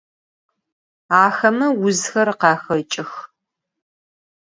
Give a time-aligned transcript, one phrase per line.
[1.21, 3.13] Axeme vuzxer khaxeç'ıx.